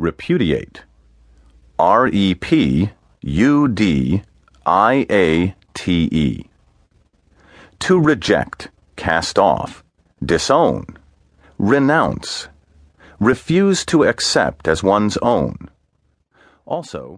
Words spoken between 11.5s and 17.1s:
renounce, refuse to accept as one's own. Also,